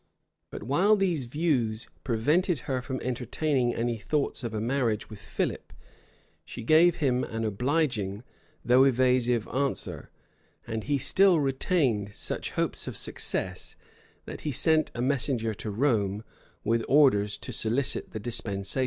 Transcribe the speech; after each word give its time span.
[*] 0.27 0.49
But 0.49 0.63
while 0.63 0.95
these 0.95 1.25
views 1.25 1.87
prevented 2.03 2.61
her 2.61 2.81
from 2.81 2.99
entertaining 3.01 3.75
any 3.75 3.99
thoughts 3.99 4.43
of 4.43 4.51
a 4.51 4.59
marriage 4.59 5.11
with 5.11 5.19
Philip, 5.21 5.71
she 6.43 6.63
gave 6.63 6.95
him 6.95 7.23
an 7.23 7.45
obliging, 7.45 8.23
though 8.65 8.83
evasive 8.83 9.47
answer; 9.49 10.09
and 10.65 10.85
he 10.85 10.97
still 10.97 11.39
retained 11.39 12.13
such 12.15 12.53
hopes 12.53 12.87
of 12.87 12.97
success, 12.97 13.75
that 14.25 14.41
he 14.41 14.51
sent 14.51 14.89
a 14.95 15.03
messenger 15.03 15.53
to 15.53 15.69
Rome, 15.69 16.23
with 16.63 16.83
orders 16.87 17.37
to 17.37 17.53
solicit 17.53 18.09
the 18.09 18.19
dispensation. 18.19 18.79